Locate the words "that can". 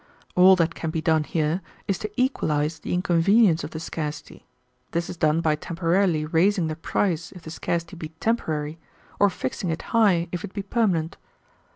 0.55-0.89